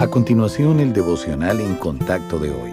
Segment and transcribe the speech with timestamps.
[0.00, 2.70] A continuación, el devocional en contacto de hoy.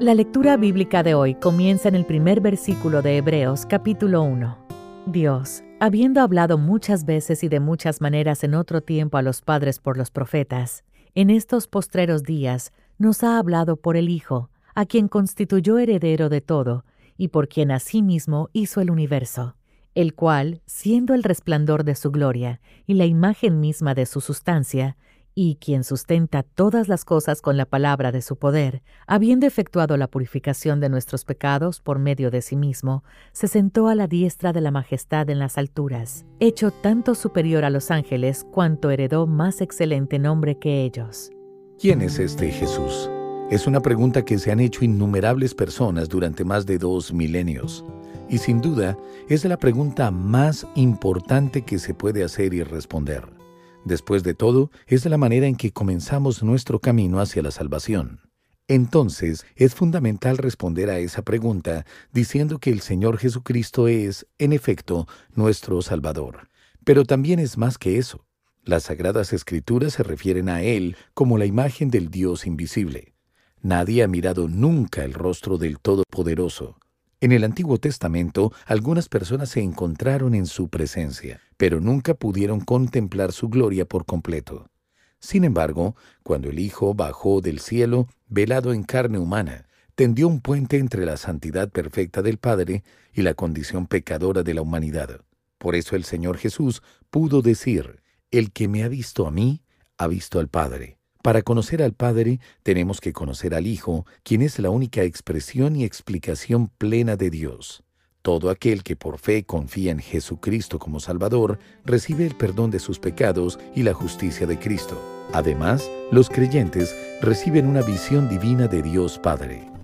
[0.00, 4.58] La lectura bíblica de hoy comienza en el primer versículo de Hebreos capítulo 1.
[5.06, 9.78] Dios, habiendo hablado muchas veces y de muchas maneras en otro tiempo a los padres
[9.78, 10.82] por los profetas,
[11.14, 16.40] en estos postreros días nos ha hablado por el Hijo, a quien constituyó heredero de
[16.40, 16.84] todo,
[17.16, 19.54] y por quien asimismo hizo el universo,
[19.94, 24.96] el cual, siendo el resplandor de su gloria y la imagen misma de su sustancia,
[25.42, 30.06] y quien sustenta todas las cosas con la palabra de su poder, habiendo efectuado la
[30.06, 34.60] purificación de nuestros pecados por medio de sí mismo, se sentó a la diestra de
[34.60, 40.18] la majestad en las alturas, hecho tanto superior a los ángeles cuanto heredó más excelente
[40.18, 41.30] nombre que ellos.
[41.78, 43.10] ¿Quién es este Jesús?
[43.50, 47.82] Es una pregunta que se han hecho innumerables personas durante más de dos milenios.
[48.28, 48.94] Y sin duda
[49.26, 53.39] es la pregunta más importante que se puede hacer y responder.
[53.84, 58.20] Después de todo, es la manera en que comenzamos nuestro camino hacia la salvación.
[58.68, 65.08] Entonces, es fundamental responder a esa pregunta diciendo que el Señor Jesucristo es, en efecto,
[65.34, 66.48] nuestro Salvador.
[66.84, 68.26] Pero también es más que eso.
[68.62, 73.14] Las sagradas escrituras se refieren a Él como la imagen del Dios invisible.
[73.62, 76.78] Nadie ha mirado nunca el rostro del Todopoderoso.
[77.22, 83.32] En el Antiguo Testamento, algunas personas se encontraron en su presencia, pero nunca pudieron contemplar
[83.32, 84.70] su gloria por completo.
[85.18, 90.78] Sin embargo, cuando el Hijo bajó del cielo, velado en carne humana, tendió un puente
[90.78, 95.20] entre la santidad perfecta del Padre y la condición pecadora de la humanidad.
[95.58, 99.62] Por eso el Señor Jesús pudo decir, El que me ha visto a mí,
[99.98, 100.99] ha visto al Padre.
[101.22, 105.84] Para conocer al Padre tenemos que conocer al Hijo, quien es la única expresión y
[105.84, 107.82] explicación plena de Dios.
[108.22, 112.98] Todo aquel que por fe confía en Jesucristo como Salvador recibe el perdón de sus
[112.98, 114.98] pecados y la justicia de Cristo.
[115.32, 119.79] Además, los creyentes reciben una visión divina de Dios Padre.